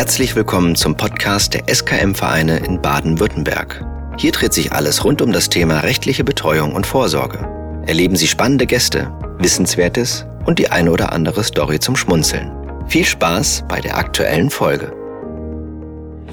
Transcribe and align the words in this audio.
Herzlich 0.00 0.34
willkommen 0.34 0.76
zum 0.76 0.96
Podcast 0.96 1.52
der 1.52 1.64
SKM-Vereine 1.68 2.56
in 2.60 2.80
Baden-Württemberg. 2.80 3.84
Hier 4.16 4.32
dreht 4.32 4.54
sich 4.54 4.72
alles 4.72 5.04
rund 5.04 5.20
um 5.20 5.30
das 5.30 5.50
Thema 5.50 5.80
rechtliche 5.80 6.24
Betreuung 6.24 6.72
und 6.72 6.86
Vorsorge. 6.86 7.82
Erleben 7.86 8.16
Sie 8.16 8.26
spannende 8.26 8.66
Gäste, 8.66 9.12
Wissenswertes 9.40 10.24
und 10.46 10.58
die 10.58 10.70
eine 10.70 10.90
oder 10.90 11.12
andere 11.12 11.44
Story 11.44 11.80
zum 11.80 11.96
Schmunzeln. 11.96 12.50
Viel 12.88 13.04
Spaß 13.04 13.66
bei 13.68 13.82
der 13.82 13.98
aktuellen 13.98 14.48
Folge. 14.48 14.90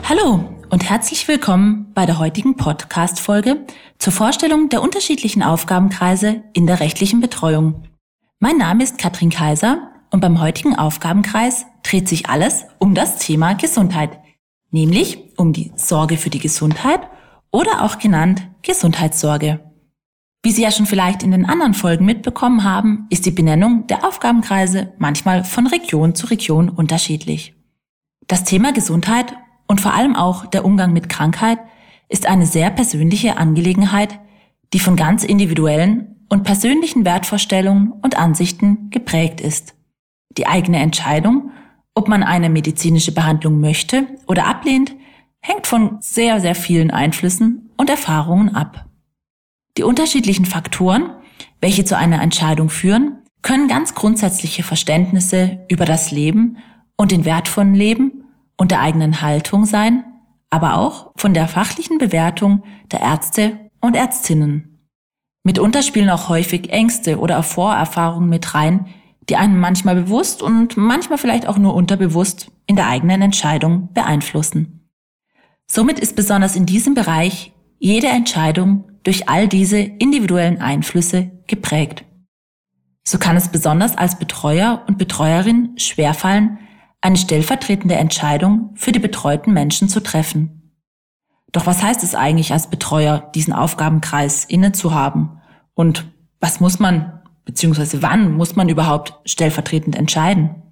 Hallo 0.08 0.46
und 0.70 0.90
herzlich 0.90 1.28
willkommen 1.28 1.92
bei 1.94 2.06
der 2.06 2.20
heutigen 2.20 2.56
Podcast-Folge 2.56 3.66
zur 4.00 4.14
Vorstellung 4.14 4.70
der 4.70 4.82
unterschiedlichen 4.82 5.44
Aufgabenkreise 5.44 6.42
in 6.54 6.68
der 6.68 6.80
rechtlichen 6.80 7.20
Betreuung. 7.20 7.84
Mein 8.40 8.56
Name 8.56 8.86
ist 8.86 8.98
Katrin 8.98 9.30
Kaiser 9.30 9.92
und 10.10 10.22
beim 10.22 10.40
heutigen 10.40 10.74
Aufgabenkreis 10.74 11.66
dreht 11.88 12.08
sich 12.10 12.30
alles 12.30 12.66
um 12.80 12.94
das 12.94 13.18
Thema 13.18 13.54
Gesundheit, 13.54 14.20
nämlich 14.72 15.20
um 15.38 15.54
die 15.54 15.72
Sorge 15.76 16.18
für 16.18 16.30
die 16.30 16.40
Gesundheit 16.40 17.02
oder 17.52 17.84
auch 17.84 17.98
genannt 17.98 18.48
Gesundheitssorge. 18.62 19.62
Wie 20.44 20.52
Sie 20.52 20.64
ja 20.64 20.72
schon 20.72 20.86
vielleicht 20.86 21.24
in 21.24 21.32
den 21.32 21.46
anderen 21.46 21.74
Folgen 21.74 22.06
mitbekommen 22.06 22.64
haben, 22.64 23.08
ist 23.10 23.26
die 23.26 23.32
Benennung 23.32 23.88
der 23.88 24.06
Aufgabenkreise 24.06 24.94
manchmal 24.98 25.44
von 25.44 25.68
Region 25.68 26.16
zu 26.16 26.28
Region 26.28 26.70
unterschiedlich. 26.70 27.56
Das 28.28 28.44
Thema 28.44 28.74
Gesundheit 28.74 29.34
und 29.68 29.82
vor 29.82 29.94
allem 29.94 30.16
auch 30.16 30.46
der 30.46 30.66
Umgang 30.66 30.94
mit 30.94 31.10
Krankheit 31.10 31.60
ist 32.10 32.28
eine 32.28 32.46
sehr 32.46 32.70
persönliche 32.70 33.38
Angelegenheit, 33.38 34.20
die 34.74 34.80
von 34.80 34.96
ganz 34.96 35.24
individuellen 35.24 36.26
und 36.30 36.44
persönlichen 36.44 37.06
Wertvorstellungen 37.06 37.92
und 37.92 38.18
Ansichten 38.18 38.90
geprägt 38.90 39.40
ist. 39.42 39.76
Die 40.38 40.48
eigene 40.48 40.80
Entscheidung, 40.80 41.47
ob 41.98 42.08
man 42.08 42.22
eine 42.22 42.52
medizinische 42.52 43.12
Behandlung 43.12 43.60
möchte 43.60 44.06
oder 44.28 44.46
ablehnt, 44.46 44.94
hängt 45.42 45.66
von 45.66 45.98
sehr, 46.00 46.40
sehr 46.40 46.54
vielen 46.54 46.92
Einflüssen 46.92 47.72
und 47.76 47.90
Erfahrungen 47.90 48.54
ab. 48.54 48.86
Die 49.78 49.84
unterschiedlichen 49.84 50.46
Faktoren, 50.46 51.10
welche 51.60 51.86
zu 51.86 51.98
einer 51.98 52.22
Entscheidung 52.22 52.70
führen, 52.70 53.18
können 53.42 53.68
ganz 53.68 53.96
grundsätzliche 53.96 54.62
Verständnisse 54.62 55.66
über 55.70 55.86
das 55.86 56.12
Leben 56.12 56.58
und 56.98 57.12
den 57.12 57.26
Wert 57.26 57.48
von 57.48 57.74
Leben 57.74 58.26
und 58.58 58.70
der 58.70 58.82
eigenen 58.82 59.22
Haltung 59.22 59.66
sein, 59.66 60.04
aber 60.52 60.78
auch 60.78 61.12
von 61.18 61.34
der 61.34 61.48
fachlichen 61.48 61.98
Bewertung 61.98 62.64
der 62.92 63.02
Ärzte 63.02 63.72
und 63.82 63.96
Ärztinnen. 63.96 64.88
Mitunter 65.44 65.82
spielen 65.82 66.12
auch 66.12 66.30
häufig 66.30 66.70
Ängste 66.70 67.18
oder 67.18 67.42
Vorerfahrungen 67.42 68.30
mit 68.30 68.54
rein, 68.54 68.86
die 69.30 69.36
einen 69.36 69.60
manchmal 69.60 69.96
bewusst 69.96 70.42
und 70.42 70.78
manchmal 70.78 71.18
vielleicht 71.18 71.48
auch 71.48 71.58
nur 71.58 71.74
unterbewusst 71.74 72.52
in 72.66 72.76
der 72.76 72.88
eigenen 72.88 73.22
Entscheidung 73.22 73.90
beeinflussen. 73.94 74.90
Somit 75.66 76.00
ist 76.00 76.16
besonders 76.16 76.56
in 76.56 76.66
diesem 76.66 76.94
Bereich 76.94 77.54
jede 77.78 78.08
Entscheidung 78.08 78.86
durch 79.04 79.30
all 79.30 79.48
diese 79.48 79.78
individuellen 79.78 80.62
Einflüsse 80.62 81.32
geprägt. 81.48 82.06
So 83.04 83.18
kann 83.18 83.38
es 83.38 83.50
besonders 83.50 83.98
als 83.98 84.20
Betreuer 84.20 84.84
und 84.88 84.98
Betreuerin 84.98 85.74
schwerfallen, 85.78 86.60
eine 87.02 87.18
stellvertretende 87.18 87.96
Entscheidung 87.96 88.72
für 88.76 88.92
die 88.92 89.00
betreuten 89.00 89.54
Menschen 89.54 89.88
zu 89.88 90.02
treffen. 90.02 90.74
Doch 91.52 91.66
was 91.66 91.82
heißt 91.82 92.04
es 92.04 92.16
eigentlich 92.16 92.52
als 92.52 92.70
Betreuer, 92.70 93.32
diesen 93.34 93.54
Aufgabenkreis 93.54 94.44
inne 94.44 94.74
zu 94.74 94.94
haben? 94.94 95.40
Und 95.74 96.06
was 96.40 96.60
muss 96.60 96.80
man 96.80 97.17
Beziehungsweise 97.48 98.02
wann 98.02 98.34
muss 98.34 98.58
man 98.58 98.68
überhaupt 98.68 99.14
stellvertretend 99.24 99.96
entscheiden? 99.96 100.64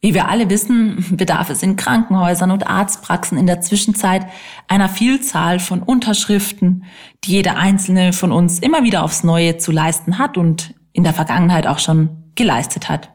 Wie 0.00 0.14
wir 0.14 0.28
alle 0.28 0.48
wissen, 0.48 1.04
bedarf 1.16 1.50
es 1.50 1.62
in 1.62 1.76
Krankenhäusern 1.76 2.50
und 2.50 2.66
Arztpraxen 2.66 3.36
in 3.36 3.46
der 3.46 3.60
Zwischenzeit 3.60 4.26
einer 4.68 4.88
Vielzahl 4.88 5.60
von 5.60 5.82
Unterschriften, 5.82 6.84
die 7.24 7.32
jeder 7.32 7.56
einzelne 7.56 8.14
von 8.14 8.32
uns 8.32 8.58
immer 8.58 8.84
wieder 8.84 9.04
aufs 9.04 9.22
Neue 9.22 9.58
zu 9.58 9.70
leisten 9.70 10.18
hat 10.18 10.38
und 10.38 10.74
in 10.94 11.04
der 11.04 11.12
Vergangenheit 11.12 11.66
auch 11.66 11.78
schon 11.78 12.32
geleistet 12.34 12.88
hat. 12.88 13.10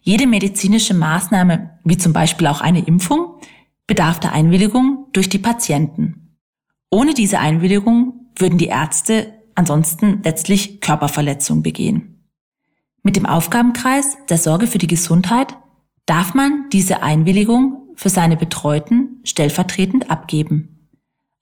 Jede 0.00 0.26
medizinische 0.26 0.94
Maßnahme, 0.94 1.78
wie 1.84 1.98
zum 1.98 2.12
Beispiel 2.12 2.48
auch 2.48 2.60
eine 2.60 2.84
Impfung, 2.84 3.36
bedarf 3.86 4.18
der 4.18 4.32
Einwilligung 4.32 5.06
durch 5.12 5.28
die 5.28 5.38
Patienten. 5.38 6.36
Ohne 6.90 7.14
diese 7.14 7.38
Einwilligung 7.38 8.26
würden 8.36 8.58
die 8.58 8.66
Ärzte 8.66 9.34
ansonsten 9.62 10.22
letztlich 10.24 10.80
Körperverletzung 10.80 11.62
begehen. 11.62 12.26
Mit 13.04 13.14
dem 13.14 13.26
Aufgabenkreis 13.26 14.16
der 14.28 14.38
Sorge 14.38 14.66
für 14.66 14.78
die 14.78 14.88
Gesundheit 14.88 15.56
darf 16.04 16.34
man 16.34 16.64
diese 16.72 17.04
Einwilligung 17.04 17.94
für 17.94 18.08
seine 18.08 18.36
Betreuten 18.36 19.20
stellvertretend 19.22 20.10
abgeben. 20.10 20.88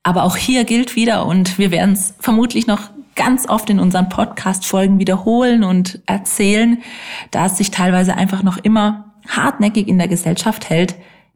Aber 0.03 0.25
auch 0.25 0.37
hier 0.37 0.65
gilt 0.65 0.97
wieder, 0.97 1.25
und 1.25 1.57
wir 1.57 1.71
werden 1.71 1.95
es 1.95 2.13
vermutlich 2.19 2.67
noch 2.67 2.91
ganz 3.17 3.49
oft 3.49 3.71
in 3.71 3.81
unseren 3.81 4.11
Podcast-Folgen 4.11 4.99
wiederholen 4.99 5.65
und 5.65 6.03
erzählen, 6.05 6.83
da 7.31 7.47
es 7.47 7.57
sich 7.57 7.71
teilweise 7.71 8.15
einfach 8.17 8.43
noch 8.43 8.59
immer 8.59 9.15
hartnäckig 9.29 9.89
in 9.89 9.97
der 9.97 10.09
Gesellschaft 10.09 10.69
hält, 10.69 10.95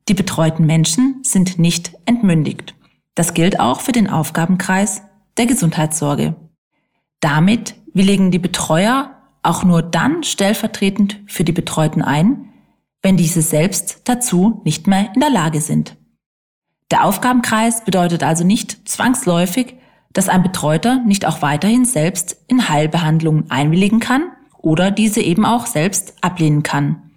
die 0.08 0.14
betreuten 0.14 0.66
Menschen 0.66 1.20
sind 1.22 1.58
nicht 1.58 1.94
entmündigt. 2.04 2.74
Das 3.14 3.32
gilt 3.32 3.58
auch 3.58 3.80
für 3.80 3.92
den 3.92 4.10
Aufgabenkreis 4.10 5.00
der 5.38 5.46
Gesundheitssorge. 5.46 6.36
Damit 7.24 7.76
willigen 7.94 8.30
die 8.30 8.38
Betreuer 8.38 9.10
auch 9.42 9.64
nur 9.64 9.80
dann 9.80 10.24
stellvertretend 10.24 11.22
für 11.26 11.42
die 11.42 11.52
Betreuten 11.52 12.02
ein, 12.02 12.50
wenn 13.00 13.16
diese 13.16 13.40
selbst 13.40 14.02
dazu 14.04 14.60
nicht 14.66 14.86
mehr 14.86 15.08
in 15.14 15.20
der 15.20 15.30
Lage 15.30 15.62
sind. 15.62 15.96
Der 16.90 17.06
Aufgabenkreis 17.06 17.82
bedeutet 17.82 18.22
also 18.22 18.44
nicht 18.44 18.86
zwangsläufig, 18.86 19.76
dass 20.12 20.28
ein 20.28 20.42
Betreuter 20.42 21.02
nicht 21.06 21.24
auch 21.24 21.40
weiterhin 21.40 21.86
selbst 21.86 22.44
in 22.46 22.68
Heilbehandlungen 22.68 23.50
einwilligen 23.50 24.00
kann 24.00 24.24
oder 24.58 24.90
diese 24.90 25.22
eben 25.22 25.46
auch 25.46 25.64
selbst 25.64 26.22
ablehnen 26.22 26.62
kann. 26.62 27.10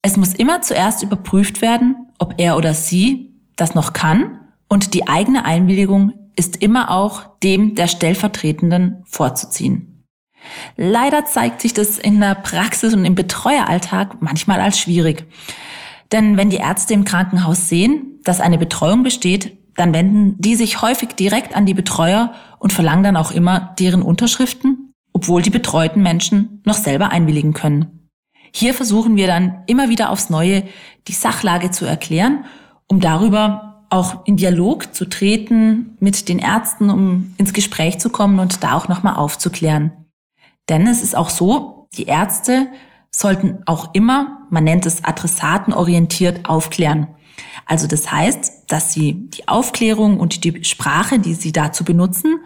Es 0.00 0.16
muss 0.16 0.32
immer 0.32 0.62
zuerst 0.62 1.02
überprüft 1.02 1.60
werden, 1.60 1.96
ob 2.18 2.36
er 2.38 2.56
oder 2.56 2.72
sie 2.72 3.34
das 3.56 3.74
noch 3.74 3.92
kann 3.92 4.40
und 4.70 4.94
die 4.94 5.06
eigene 5.06 5.44
Einwilligung 5.44 6.14
ist 6.38 6.62
immer 6.62 6.90
auch 6.90 7.38
dem 7.42 7.74
der 7.74 7.88
Stellvertretenden 7.88 9.02
vorzuziehen. 9.04 10.04
Leider 10.76 11.24
zeigt 11.24 11.60
sich 11.60 11.74
das 11.74 11.98
in 11.98 12.20
der 12.20 12.36
Praxis 12.36 12.94
und 12.94 13.04
im 13.04 13.14
Betreueralltag 13.14 14.22
manchmal 14.22 14.60
als 14.60 14.78
schwierig. 14.78 15.26
Denn 16.12 16.36
wenn 16.36 16.48
die 16.48 16.56
Ärzte 16.56 16.94
im 16.94 17.04
Krankenhaus 17.04 17.68
sehen, 17.68 18.20
dass 18.22 18.40
eine 18.40 18.56
Betreuung 18.56 19.02
besteht, 19.02 19.58
dann 19.74 19.92
wenden 19.92 20.40
die 20.40 20.54
sich 20.54 20.80
häufig 20.80 21.10
direkt 21.10 21.54
an 21.54 21.66
die 21.66 21.74
Betreuer 21.74 22.32
und 22.58 22.72
verlangen 22.72 23.04
dann 23.04 23.16
auch 23.16 23.30
immer 23.30 23.74
deren 23.78 24.02
Unterschriften, 24.02 24.92
obwohl 25.12 25.42
die 25.42 25.50
betreuten 25.50 26.02
Menschen 26.02 26.62
noch 26.64 26.76
selber 26.76 27.10
einwilligen 27.10 27.52
können. 27.52 28.08
Hier 28.52 28.74
versuchen 28.74 29.16
wir 29.16 29.26
dann 29.26 29.62
immer 29.66 29.88
wieder 29.88 30.10
aufs 30.10 30.30
Neue 30.30 30.64
die 31.06 31.12
Sachlage 31.12 31.70
zu 31.70 31.84
erklären, 31.84 32.44
um 32.86 33.00
darüber 33.00 33.67
auch 33.90 34.26
in 34.26 34.36
Dialog 34.36 34.94
zu 34.94 35.08
treten 35.08 35.96
mit 36.00 36.28
den 36.28 36.38
Ärzten, 36.38 36.90
um 36.90 37.34
ins 37.38 37.52
Gespräch 37.52 37.98
zu 37.98 38.10
kommen 38.10 38.38
und 38.38 38.62
da 38.62 38.74
auch 38.74 38.88
nochmal 38.88 39.16
aufzuklären. 39.16 39.92
Denn 40.68 40.86
es 40.86 41.02
ist 41.02 41.16
auch 41.16 41.30
so, 41.30 41.88
die 41.94 42.04
Ärzte 42.04 42.68
sollten 43.10 43.62
auch 43.66 43.94
immer, 43.94 44.46
man 44.50 44.64
nennt 44.64 44.84
es 44.86 45.04
adressatenorientiert, 45.04 46.48
aufklären. 46.48 47.08
Also 47.64 47.86
das 47.86 48.10
heißt, 48.10 48.70
dass 48.70 48.92
sie 48.92 49.28
die 49.30 49.48
Aufklärung 49.48 50.20
und 50.20 50.44
die 50.44 50.64
Sprache, 50.64 51.18
die 51.18 51.34
sie 51.34 51.52
dazu 51.52 51.84
benutzen, 51.84 52.40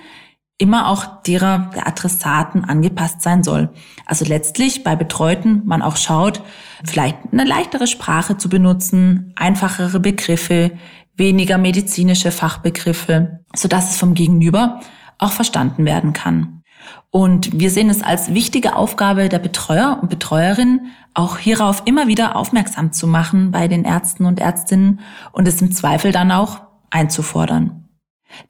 immer 0.59 0.89
auch 0.89 1.23
derer 1.23 1.71
der 1.75 1.89
Adressaten 1.89 2.65
angepasst 2.65 3.21
sein 3.21 3.43
soll. 3.43 3.71
Also 4.07 4.25
letztlich 4.25 4.85
bei 4.85 4.95
Betreuten 4.95 5.63
man 5.65 5.83
auch 5.83 5.97
schaut, 5.97 6.43
vielleicht 6.85 7.19
eine 7.33 7.45
leichtere 7.45 7.89
Sprache 7.89 8.37
zu 8.37 8.49
benutzen, 8.49 9.33
einfachere 9.35 9.99
Begriffe, 9.99 10.73
weniger 11.17 11.59
medizinische 11.59 12.31
Fachbegriffe, 12.31 13.41
sodass 13.55 13.91
es 13.91 13.97
vom 13.97 14.15
Gegenüber 14.15 14.81
auch 15.19 15.33
verstanden 15.33 15.85
werden 15.85 16.13
kann. 16.13 16.63
Und 17.11 17.61
wir 17.61 17.71
sehen 17.71 17.91
es 17.91 18.03
als 18.03 18.35
wichtige 18.35 18.75
Aufgabe 18.75 19.29
der 19.29 19.39
Betreuer 19.39 19.99
und 20.01 20.09
Betreuerinnen, 20.09 20.93
auch 21.15 21.39
hierauf 21.39 21.83
immer 21.85 22.09
wieder 22.09 22.37
aufmerksam 22.37 22.93
zu 22.93 23.07
machen 23.07 23.51
bei 23.51 23.69
den 23.69 23.85
Ärzten 23.85 24.25
und 24.25 24.41
Ärztinnen 24.41 25.01
und 25.33 25.47
es 25.47 25.61
im 25.61 25.73
Zweifel 25.73 26.11
dann 26.11 26.33
auch 26.33 26.63
einzufordern. 26.91 27.89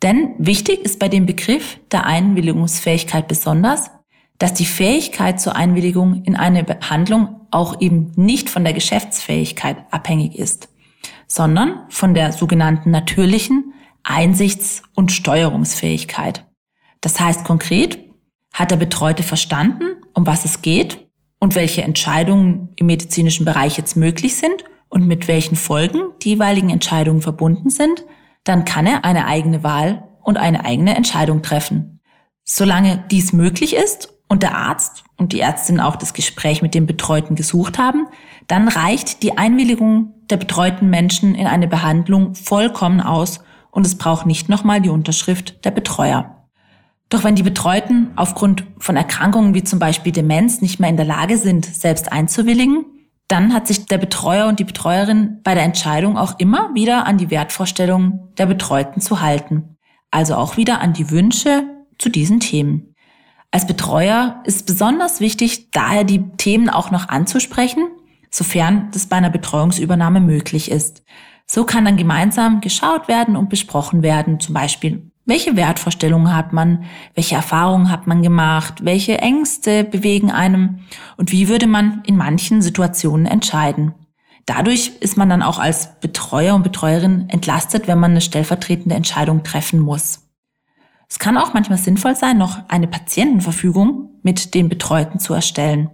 Denn 0.03 0.35
wichtig 0.39 0.81
ist 0.85 1.01
bei 1.01 1.09
dem 1.09 1.27
Begriff 1.27 1.81
der 1.91 2.07
Einwilligungsfähigkeit 2.07 3.27
besonders, 3.27 3.91
dass 4.39 4.55
die 4.55 4.65
Fähigkeit 4.65 5.41
zur 5.41 5.57
Einwilligung 5.57 6.23
in 6.23 6.37
eine 6.37 6.63
Behandlung 6.63 7.41
auch 7.51 7.81
eben 7.81 8.13
nicht 8.17 8.49
von 8.49 8.65
der 8.65 8.73
Geschäftsfähigkeit 8.73 9.77
abhängig 9.91 10.39
ist 10.39 10.72
sondern 11.33 11.87
von 11.89 12.13
der 12.13 12.33
sogenannten 12.33 12.91
natürlichen 12.91 13.73
Einsichts- 14.05 14.83
und 14.95 15.13
Steuerungsfähigkeit. 15.13 16.45
Das 17.01 17.21
heißt 17.21 17.45
konkret, 17.45 17.99
hat 18.53 18.71
der 18.71 18.77
Betreute 18.77 19.23
verstanden, 19.23 19.85
um 20.13 20.27
was 20.27 20.45
es 20.45 20.61
geht 20.61 21.09
und 21.39 21.55
welche 21.55 21.83
Entscheidungen 21.83 22.69
im 22.77 22.85
medizinischen 22.85 23.47
Bereich 23.47 23.79
jetzt 23.79 23.97
möglich 23.97 24.37
sind 24.37 24.65
und 24.91 25.07
mit 25.07 25.27
welchen 25.27 25.57
Folgen 25.57 26.03
die 26.21 26.31
jeweiligen 26.31 26.69
Entscheidungen 26.69 27.23
verbunden 27.23 27.71
sind, 27.71 28.05
dann 28.45 28.67
kann 28.67 28.87
er 28.87 29.07
eine 29.07 29.27
eigene 29.27 29.63
Wahl 29.63 30.07
und 30.23 30.37
eine 30.37 30.67
eigene 30.67 30.95
Entscheidung 30.97 31.41
treffen. 31.41 32.01
Solange 32.45 33.05
dies 33.11 33.33
möglich 33.33 33.75
ist 33.75 34.13
und 34.29 34.43
der 34.43 34.55
Arzt 34.55 35.05
und 35.17 35.33
die 35.33 35.41
Ärztin 35.41 35.81
auch 35.81 35.97
das 35.97 36.13
Gespräch 36.13 36.61
mit 36.61 36.75
dem 36.75 36.85
Betreuten 36.85 37.37
gesucht 37.37 37.79
haben, 37.79 38.07
dann 38.47 38.69
reicht 38.69 39.23
die 39.23 39.37
Einwilligung 39.39 40.15
der 40.31 40.37
betreuten 40.37 40.91
Menschen 40.91 41.35
in 41.35 41.47
eine 41.47 41.69
Behandlung 41.69 42.35
vollkommen 42.35 43.01
aus 43.01 43.41
und 43.71 43.87
es 43.87 43.97
braucht 43.97 44.27
nicht 44.27 44.49
nochmal 44.49 44.81
die 44.81 44.91
Unterschrift 44.91 45.65
der 45.65 45.71
Betreuer. 45.71 46.49
Doch 47.09 47.25
wenn 47.25 47.35
die 47.35 47.43
Betreuten 47.43 48.11
aufgrund 48.17 48.65
von 48.79 48.97
Erkrankungen 48.97 49.55
wie 49.55 49.65
zum 49.65 49.79
Beispiel 49.79 50.13
Demenz 50.13 50.63
nicht 50.63 50.81
mehr 50.81 50.89
in 50.89 50.97
der 50.97 51.05
Lage 51.05 51.37
sind, 51.37 51.67
selbst 51.67 52.11
einzuwilligen, 52.11 52.87
dann 53.29 53.53
hat 53.53 53.67
sich 53.67 53.87
der 53.87 53.99
Betreuer 53.99 54.47
und 54.47 54.61
die 54.61 54.65
Betreuerin 54.65 55.41
bei 55.43 55.55
der 55.55 55.65
Entscheidung 55.65 56.17
auch 56.17 56.39
immer 56.39 56.75
wieder 56.75 57.07
an 57.07 57.19
die 57.19 57.31
Wertvorstellungen 57.31 58.33
der 58.39 58.47
Betreuten 58.47 59.01
zu 59.01 59.21
halten. 59.21 59.77
Also 60.11 60.35
auch 60.35 60.57
wieder 60.57 60.81
an 60.81 60.93
die 60.93 61.11
Wünsche 61.11 61.65
zu 61.99 62.09
diesen 62.09 62.41
Themen. 62.41 62.95
Als 63.51 63.67
Betreuer 63.67 64.43
ist 64.45 64.67
besonders 64.67 65.21
wichtig, 65.21 65.71
daher 65.71 66.05
die 66.05 66.23
Themen 66.39 66.71
auch 66.71 66.91
noch 66.91 67.09
anzusprechen, 67.09 67.89
sofern 68.33 68.89
das 68.93 69.07
bei 69.07 69.17
einer 69.17 69.31
Betreuungsübernahme 69.31 70.21
möglich 70.21 70.71
ist. 70.71 71.05
So 71.47 71.65
kann 71.65 71.85
dann 71.85 71.97
gemeinsam 71.97 72.61
geschaut 72.61 73.07
werden 73.07 73.37
und 73.37 73.51
besprochen 73.51 74.03
werden, 74.03 74.41
zum 74.41 74.55
Beispiel, 74.55 75.13
welche 75.25 75.55
Wertvorstellungen 75.55 76.35
hat 76.35 76.53
man, 76.53 76.85
welche 77.15 77.37
Erfahrungen 77.37 77.91
hat 77.91 78.07
man 78.07 78.23
gemacht, 78.23 78.85
welche 78.85 79.19
Ängste 79.19 79.85
bewegen 79.85 80.33
einem 80.33 80.81
und 81.17 81.31
wie 81.31 81.49
würde 81.49 81.67
man 81.67 82.03
in 82.07 82.17
manchen 82.17 82.63
Situationen 82.63 83.27
entscheiden. 83.27 83.95
Dadurch 84.47 84.93
ist 85.01 85.17
man 85.17 85.29
dann 85.29 85.43
auch 85.43 85.61
als 85.61 86.01
Betreuer 86.01 86.57
und 86.57 86.65
Betreuerin 86.65 87.29
entlastet, 87.29 87.87
wenn 87.87 88.01
man 88.01 88.13
eine 88.13 88.21
stellvertretende 88.21 88.97
Entscheidung 88.97 89.45
treffen 89.45 89.79
muss. 89.79 90.29
Es 91.09 91.19
kann 91.19 91.37
auch 91.37 91.53
manchmal 91.55 91.79
sinnvoll 91.79 92.17
sein, 92.17 92.39
noch 92.39 92.69
eine 92.69 92.89
Patientenverfügung 92.89 94.19
mit 94.23 94.55
den 94.55 94.69
Betreuten 94.69 95.19
zu 95.19 95.35
erstellen. 95.35 95.91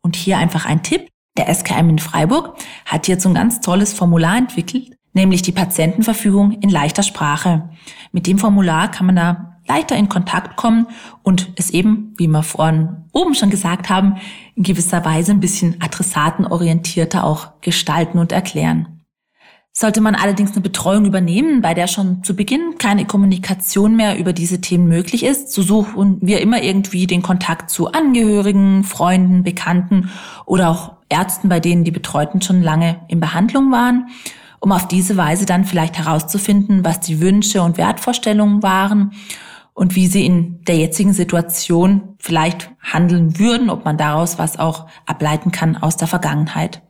Und 0.00 0.16
hier 0.16 0.38
einfach 0.38 0.64
ein 0.64 0.82
Tipp. 0.82 1.08
Der 1.36 1.52
SKM 1.52 1.90
in 1.90 1.98
Freiburg 1.98 2.54
hat 2.86 3.06
hierzu 3.06 3.28
ein 3.28 3.34
ganz 3.34 3.60
tolles 3.60 3.92
Formular 3.92 4.36
entwickelt, 4.36 4.96
nämlich 5.14 5.42
die 5.42 5.50
Patientenverfügung 5.50 6.52
in 6.52 6.70
leichter 6.70 7.02
Sprache. 7.02 7.70
Mit 8.12 8.28
dem 8.28 8.38
Formular 8.38 8.88
kann 8.88 9.06
man 9.06 9.16
da 9.16 9.58
leichter 9.66 9.96
in 9.96 10.08
Kontakt 10.08 10.56
kommen 10.56 10.86
und 11.24 11.50
es 11.56 11.70
eben, 11.70 12.14
wie 12.18 12.28
wir 12.28 12.44
vorhin 12.44 13.04
oben 13.12 13.34
schon 13.34 13.50
gesagt 13.50 13.88
haben, 13.88 14.16
in 14.54 14.62
gewisser 14.62 15.04
Weise 15.04 15.32
ein 15.32 15.40
bisschen 15.40 15.80
adressatenorientierter 15.80 17.24
auch 17.24 17.60
gestalten 17.62 18.18
und 18.18 18.30
erklären. 18.30 18.93
Sollte 19.76 20.00
man 20.00 20.14
allerdings 20.14 20.52
eine 20.52 20.60
Betreuung 20.60 21.04
übernehmen, 21.04 21.60
bei 21.60 21.74
der 21.74 21.88
schon 21.88 22.22
zu 22.22 22.36
Beginn 22.36 22.78
keine 22.78 23.06
Kommunikation 23.06 23.96
mehr 23.96 24.16
über 24.16 24.32
diese 24.32 24.60
Themen 24.60 24.86
möglich 24.86 25.24
ist, 25.24 25.50
so 25.50 25.62
suchen 25.62 26.18
wir 26.20 26.40
immer 26.42 26.62
irgendwie 26.62 27.08
den 27.08 27.22
Kontakt 27.22 27.70
zu 27.70 27.90
Angehörigen, 27.90 28.84
Freunden, 28.84 29.42
Bekannten 29.42 30.10
oder 30.46 30.70
auch 30.70 30.92
Ärzten, 31.08 31.48
bei 31.48 31.58
denen 31.58 31.82
die 31.82 31.90
Betreuten 31.90 32.40
schon 32.40 32.62
lange 32.62 33.00
in 33.08 33.18
Behandlung 33.18 33.72
waren, 33.72 34.10
um 34.60 34.70
auf 34.70 34.86
diese 34.86 35.16
Weise 35.16 35.44
dann 35.44 35.64
vielleicht 35.64 35.98
herauszufinden, 35.98 36.84
was 36.84 37.00
die 37.00 37.20
Wünsche 37.20 37.60
und 37.60 37.76
Wertvorstellungen 37.76 38.62
waren 38.62 39.10
und 39.72 39.96
wie 39.96 40.06
sie 40.06 40.24
in 40.24 40.62
der 40.66 40.76
jetzigen 40.76 41.12
Situation 41.12 42.14
vielleicht 42.20 42.70
handeln 42.80 43.40
würden, 43.40 43.70
ob 43.70 43.84
man 43.84 43.98
daraus 43.98 44.38
was 44.38 44.56
auch 44.56 44.86
ableiten 45.04 45.50
kann 45.50 45.76
aus 45.76 45.96
der 45.96 46.06
Vergangenheit. 46.06 46.80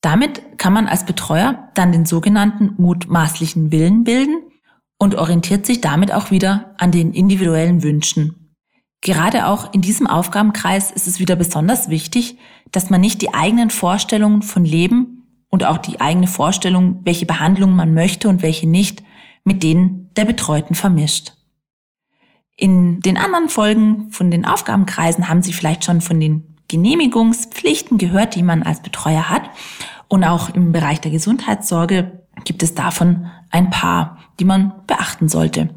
Damit 0.00 0.58
kann 0.58 0.72
man 0.72 0.86
als 0.86 1.04
Betreuer 1.04 1.70
dann 1.74 1.92
den 1.92 2.06
sogenannten 2.06 2.74
mutmaßlichen 2.76 3.72
Willen 3.72 4.04
bilden 4.04 4.42
und 4.98 5.16
orientiert 5.16 5.66
sich 5.66 5.80
damit 5.80 6.12
auch 6.12 6.30
wieder 6.30 6.74
an 6.78 6.92
den 6.92 7.12
individuellen 7.12 7.82
Wünschen. 7.82 8.54
Gerade 9.00 9.46
auch 9.46 9.72
in 9.72 9.80
diesem 9.80 10.06
Aufgabenkreis 10.06 10.90
ist 10.90 11.06
es 11.06 11.20
wieder 11.20 11.36
besonders 11.36 11.88
wichtig, 11.88 12.38
dass 12.72 12.90
man 12.90 13.00
nicht 13.00 13.22
die 13.22 13.32
eigenen 13.32 13.70
Vorstellungen 13.70 14.42
von 14.42 14.64
Leben 14.64 15.44
und 15.48 15.64
auch 15.64 15.78
die 15.78 16.00
eigene 16.00 16.26
Vorstellung, 16.26 17.00
welche 17.04 17.26
Behandlung 17.26 17.74
man 17.74 17.94
möchte 17.94 18.28
und 18.28 18.42
welche 18.42 18.68
nicht, 18.68 19.02
mit 19.44 19.62
denen 19.62 20.10
der 20.16 20.24
Betreuten 20.24 20.74
vermischt. 20.74 21.32
In 22.56 23.00
den 23.00 23.16
anderen 23.16 23.48
Folgen 23.48 24.10
von 24.10 24.32
den 24.32 24.44
Aufgabenkreisen 24.44 25.28
haben 25.28 25.42
Sie 25.42 25.52
vielleicht 25.52 25.84
schon 25.84 26.00
von 26.00 26.18
den 26.18 26.47
Genehmigungspflichten 26.68 27.98
gehört, 27.98 28.34
die 28.34 28.42
man 28.42 28.62
als 28.62 28.80
Betreuer 28.80 29.28
hat. 29.28 29.50
Und 30.06 30.24
auch 30.24 30.50
im 30.50 30.72
Bereich 30.72 31.00
der 31.00 31.10
Gesundheitssorge 31.10 32.22
gibt 32.44 32.62
es 32.62 32.74
davon 32.74 33.26
ein 33.50 33.70
paar, 33.70 34.18
die 34.38 34.44
man 34.44 34.72
beachten 34.86 35.28
sollte. 35.28 35.70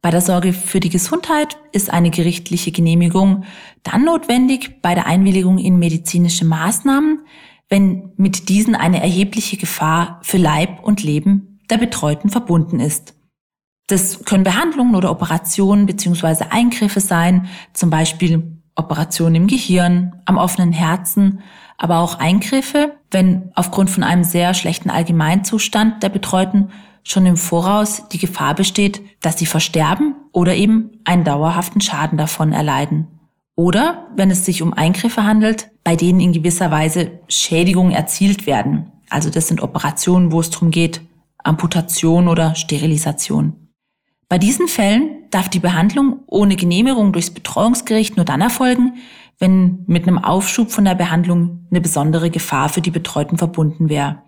Bei 0.00 0.10
der 0.10 0.20
Sorge 0.20 0.52
für 0.52 0.78
die 0.78 0.90
Gesundheit 0.90 1.58
ist 1.72 1.90
eine 1.90 2.10
gerichtliche 2.10 2.70
Genehmigung 2.70 3.44
dann 3.82 4.04
notwendig 4.04 4.80
bei 4.80 4.94
der 4.94 5.06
Einwilligung 5.06 5.58
in 5.58 5.78
medizinische 5.78 6.44
Maßnahmen, 6.44 7.24
wenn 7.68 8.12
mit 8.16 8.48
diesen 8.48 8.76
eine 8.76 9.02
erhebliche 9.02 9.56
Gefahr 9.56 10.20
für 10.22 10.38
Leib 10.38 10.84
und 10.84 11.02
Leben 11.02 11.60
der 11.68 11.78
Betreuten 11.78 12.30
verbunden 12.30 12.80
ist. 12.80 13.14
Das 13.88 14.24
können 14.24 14.44
Behandlungen 14.44 14.94
oder 14.94 15.10
Operationen 15.10 15.86
bzw. 15.86 16.44
Eingriffe 16.50 17.00
sein, 17.00 17.48
zum 17.72 17.90
Beispiel 17.90 18.57
Operationen 18.78 19.34
im 19.34 19.46
Gehirn, 19.46 20.20
am 20.24 20.38
offenen 20.38 20.72
Herzen, 20.72 21.40
aber 21.76 21.98
auch 21.98 22.18
Eingriffe, 22.18 22.92
wenn 23.10 23.50
aufgrund 23.54 23.90
von 23.90 24.02
einem 24.02 24.24
sehr 24.24 24.54
schlechten 24.54 24.90
Allgemeinzustand 24.90 26.02
der 26.02 26.08
Betreuten 26.08 26.70
schon 27.02 27.26
im 27.26 27.36
Voraus 27.36 28.08
die 28.08 28.18
Gefahr 28.18 28.54
besteht, 28.54 29.02
dass 29.20 29.38
sie 29.38 29.46
versterben 29.46 30.14
oder 30.32 30.54
eben 30.54 30.90
einen 31.04 31.24
dauerhaften 31.24 31.80
Schaden 31.80 32.18
davon 32.18 32.52
erleiden. 32.52 33.08
Oder 33.54 34.06
wenn 34.14 34.30
es 34.30 34.44
sich 34.44 34.62
um 34.62 34.72
Eingriffe 34.72 35.24
handelt, 35.24 35.70
bei 35.82 35.96
denen 35.96 36.20
in 36.20 36.32
gewisser 36.32 36.70
Weise 36.70 37.18
Schädigungen 37.28 37.92
erzielt 37.92 38.46
werden. 38.46 38.92
Also 39.10 39.30
das 39.30 39.48
sind 39.48 39.62
Operationen, 39.62 40.30
wo 40.32 40.40
es 40.40 40.50
darum 40.50 40.70
geht, 40.70 41.00
Amputation 41.42 42.28
oder 42.28 42.54
Sterilisation. 42.54 43.68
Bei 44.28 44.38
diesen 44.38 44.68
Fällen 44.68 45.17
darf 45.30 45.48
die 45.48 45.58
Behandlung 45.58 46.20
ohne 46.26 46.56
Genehmigung 46.56 47.12
durchs 47.12 47.30
Betreuungsgericht 47.30 48.16
nur 48.16 48.24
dann 48.24 48.40
erfolgen, 48.40 48.94
wenn 49.38 49.84
mit 49.86 50.06
einem 50.06 50.18
Aufschub 50.18 50.70
von 50.70 50.84
der 50.84 50.94
Behandlung 50.94 51.66
eine 51.70 51.80
besondere 51.80 52.30
Gefahr 52.30 52.68
für 52.68 52.80
die 52.80 52.90
Betreuten 52.90 53.38
verbunden 53.38 53.88
wäre. 53.88 54.22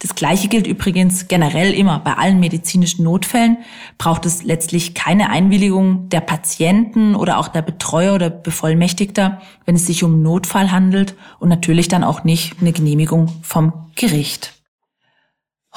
Das 0.00 0.14
Gleiche 0.14 0.48
gilt 0.48 0.66
übrigens 0.66 1.26
generell 1.26 1.72
immer. 1.72 2.00
Bei 2.00 2.14
allen 2.14 2.38
medizinischen 2.38 3.04
Notfällen 3.04 3.58
braucht 3.96 4.26
es 4.26 4.42
letztlich 4.42 4.94
keine 4.94 5.30
Einwilligung 5.30 6.10
der 6.10 6.20
Patienten 6.20 7.14
oder 7.14 7.38
auch 7.38 7.48
der 7.48 7.62
Betreuer 7.62 8.14
oder 8.14 8.28
Bevollmächtigter, 8.28 9.40
wenn 9.64 9.76
es 9.76 9.86
sich 9.86 10.04
um 10.04 10.22
Notfall 10.22 10.70
handelt 10.70 11.14
und 11.38 11.48
natürlich 11.48 11.88
dann 11.88 12.04
auch 12.04 12.24
nicht 12.24 12.60
eine 12.60 12.72
Genehmigung 12.72 13.28
vom 13.42 13.72
Gericht. 13.94 14.55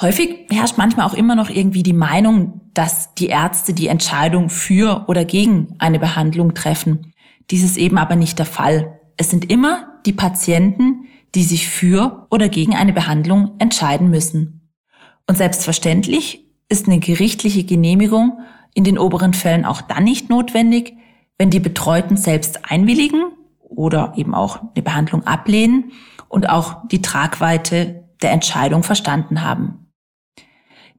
Häufig 0.00 0.46
herrscht 0.50 0.78
manchmal 0.78 1.06
auch 1.06 1.14
immer 1.14 1.34
noch 1.34 1.50
irgendwie 1.50 1.82
die 1.82 1.92
Meinung, 1.92 2.62
dass 2.72 3.14
die 3.14 3.26
Ärzte 3.26 3.74
die 3.74 3.88
Entscheidung 3.88 4.48
für 4.48 5.04
oder 5.08 5.26
gegen 5.26 5.74
eine 5.78 5.98
Behandlung 5.98 6.54
treffen. 6.54 7.12
Dies 7.50 7.62
ist 7.62 7.76
eben 7.76 7.98
aber 7.98 8.16
nicht 8.16 8.38
der 8.38 8.46
Fall. 8.46 8.98
Es 9.18 9.28
sind 9.28 9.50
immer 9.50 10.00
die 10.06 10.14
Patienten, 10.14 11.04
die 11.34 11.42
sich 11.42 11.68
für 11.68 12.26
oder 12.30 12.48
gegen 12.48 12.74
eine 12.74 12.94
Behandlung 12.94 13.52
entscheiden 13.58 14.08
müssen. 14.08 14.70
Und 15.26 15.36
selbstverständlich 15.36 16.46
ist 16.70 16.86
eine 16.86 16.98
gerichtliche 16.98 17.64
Genehmigung 17.64 18.38
in 18.72 18.84
den 18.84 18.98
oberen 18.98 19.34
Fällen 19.34 19.66
auch 19.66 19.82
dann 19.82 20.04
nicht 20.04 20.30
notwendig, 20.30 20.94
wenn 21.36 21.50
die 21.50 21.60
Betreuten 21.60 22.16
selbst 22.16 22.70
einwilligen 22.70 23.32
oder 23.60 24.14
eben 24.16 24.34
auch 24.34 24.60
eine 24.74 24.82
Behandlung 24.82 25.26
ablehnen 25.26 25.92
und 26.28 26.48
auch 26.48 26.88
die 26.88 27.02
Tragweite 27.02 28.04
der 28.22 28.32
Entscheidung 28.32 28.82
verstanden 28.82 29.42
haben. 29.42 29.79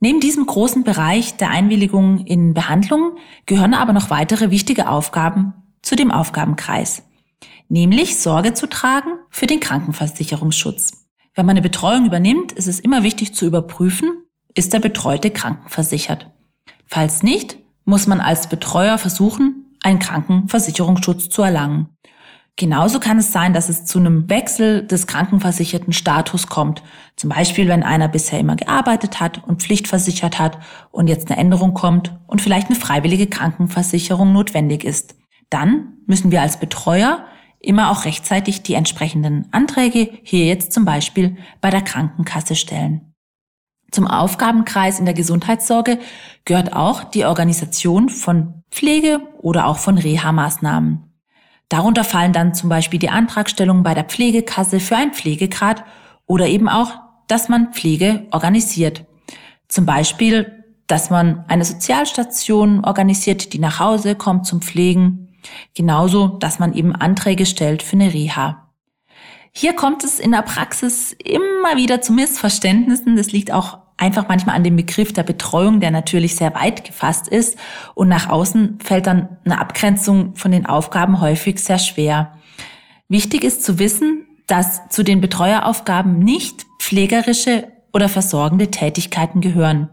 Neben 0.03 0.19
diesem 0.19 0.47
großen 0.47 0.83
Bereich 0.83 1.37
der 1.37 1.51
Einwilligung 1.51 2.25
in 2.25 2.55
Behandlungen 2.55 3.17
gehören 3.45 3.75
aber 3.75 3.93
noch 3.93 4.09
weitere 4.09 4.49
wichtige 4.49 4.89
Aufgaben 4.89 5.53
zu 5.83 5.95
dem 5.95 6.09
Aufgabenkreis, 6.09 7.03
nämlich 7.69 8.17
Sorge 8.17 8.55
zu 8.55 8.67
tragen 8.67 9.11
für 9.29 9.45
den 9.45 9.59
Krankenversicherungsschutz. 9.59 11.05
Wenn 11.35 11.45
man 11.45 11.53
eine 11.53 11.61
Betreuung 11.61 12.07
übernimmt, 12.07 12.51
ist 12.51 12.67
es 12.67 12.79
immer 12.79 13.03
wichtig 13.03 13.35
zu 13.35 13.45
überprüfen, 13.45 14.09
ist 14.55 14.73
der 14.73 14.79
Betreute 14.79 15.29
krankenversichert. 15.29 16.31
Falls 16.87 17.21
nicht, 17.21 17.59
muss 17.85 18.07
man 18.07 18.21
als 18.21 18.49
Betreuer 18.49 18.97
versuchen, 18.97 19.77
einen 19.83 19.99
Krankenversicherungsschutz 19.99 21.29
zu 21.29 21.43
erlangen. 21.43 21.89
Genauso 22.57 22.99
kann 22.99 23.17
es 23.17 23.31
sein, 23.31 23.53
dass 23.53 23.69
es 23.69 23.85
zu 23.85 23.97
einem 23.97 24.29
Wechsel 24.29 24.85
des 24.85 25.07
krankenversicherten 25.07 25.93
Status 25.93 26.47
kommt. 26.47 26.83
Zum 27.15 27.29
Beispiel, 27.29 27.67
wenn 27.67 27.81
einer 27.81 28.07
bisher 28.07 28.39
immer 28.39 28.55
gearbeitet 28.55 29.19
hat 29.19 29.43
und 29.47 29.61
pflichtversichert 29.61 30.37
hat 30.37 30.59
und 30.91 31.07
jetzt 31.07 31.31
eine 31.31 31.39
Änderung 31.39 31.73
kommt 31.73 32.19
und 32.27 32.41
vielleicht 32.41 32.67
eine 32.67 32.79
freiwillige 32.79 33.27
Krankenversicherung 33.27 34.31
notwendig 34.31 34.83
ist. 34.83 35.15
Dann 35.49 35.97
müssen 36.05 36.31
wir 36.31 36.41
als 36.41 36.59
Betreuer 36.59 37.25
immer 37.59 37.91
auch 37.91 38.05
rechtzeitig 38.05 38.63
die 38.63 38.73
entsprechenden 38.73 39.47
Anträge 39.51 40.09
hier 40.23 40.45
jetzt 40.45 40.71
zum 40.71 40.85
Beispiel 40.85 41.37
bei 41.61 41.69
der 41.69 41.81
Krankenkasse 41.81 42.55
stellen. 42.55 43.13
Zum 43.91 44.07
Aufgabenkreis 44.07 44.99
in 44.99 45.05
der 45.05 45.13
Gesundheitssorge 45.13 45.99
gehört 46.45 46.73
auch 46.73 47.03
die 47.03 47.25
Organisation 47.25 48.09
von 48.09 48.63
Pflege 48.71 49.19
oder 49.39 49.67
auch 49.67 49.77
von 49.77 49.97
Reha-Maßnahmen. 49.97 51.10
Darunter 51.71 52.03
fallen 52.03 52.33
dann 52.33 52.53
zum 52.53 52.67
Beispiel 52.67 52.99
die 52.99 53.09
Antragstellung 53.09 53.81
bei 53.81 53.93
der 53.93 54.03
Pflegekasse 54.03 54.81
für 54.81 54.97
ein 54.97 55.13
Pflegegrad 55.13 55.85
oder 56.25 56.47
eben 56.47 56.67
auch, 56.67 56.99
dass 57.27 57.47
man 57.47 57.71
Pflege 57.71 58.27
organisiert. 58.31 59.05
Zum 59.69 59.85
Beispiel, 59.85 60.65
dass 60.87 61.09
man 61.09 61.45
eine 61.47 61.63
Sozialstation 61.63 62.83
organisiert, 62.83 63.53
die 63.53 63.59
nach 63.59 63.79
Hause 63.79 64.15
kommt 64.15 64.45
zum 64.45 64.61
Pflegen. 64.61 65.37
Genauso, 65.73 66.27
dass 66.27 66.59
man 66.59 66.73
eben 66.73 66.93
Anträge 66.93 67.45
stellt 67.45 67.83
für 67.83 67.95
eine 67.95 68.13
Reha. 68.13 68.69
Hier 69.53 69.73
kommt 69.73 70.03
es 70.03 70.19
in 70.19 70.31
der 70.31 70.41
Praxis 70.41 71.13
immer 71.13 71.77
wieder 71.77 72.01
zu 72.01 72.11
Missverständnissen. 72.11 73.15
Das 73.15 73.31
liegt 73.31 73.53
auch 73.53 73.77
einfach 74.01 74.27
manchmal 74.27 74.55
an 74.55 74.63
dem 74.63 74.75
Begriff 74.75 75.13
der 75.13 75.23
Betreuung, 75.23 75.79
der 75.79 75.91
natürlich 75.91 76.35
sehr 76.35 76.55
weit 76.55 76.83
gefasst 76.83 77.27
ist. 77.27 77.57
Und 77.93 78.09
nach 78.09 78.29
außen 78.29 78.79
fällt 78.83 79.05
dann 79.05 79.37
eine 79.45 79.59
Abgrenzung 79.59 80.35
von 80.35 80.51
den 80.51 80.65
Aufgaben 80.65 81.21
häufig 81.21 81.59
sehr 81.59 81.79
schwer. 81.79 82.33
Wichtig 83.07 83.43
ist 83.43 83.63
zu 83.63 83.77
wissen, 83.77 84.25
dass 84.47 84.89
zu 84.89 85.03
den 85.03 85.21
Betreueraufgaben 85.21 86.17
nicht 86.19 86.65
pflegerische 86.79 87.67
oder 87.93 88.09
versorgende 88.09 88.71
Tätigkeiten 88.71 89.39
gehören. 89.39 89.89